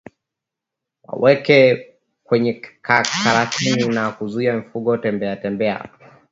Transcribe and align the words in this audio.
Waweke 1.03 1.87
kwenye 2.23 2.53
karantini 2.81 3.87
na 3.95 4.11
kuzuia 4.11 4.53
mifugo 4.53 4.91
kutembeatembea 4.95 5.89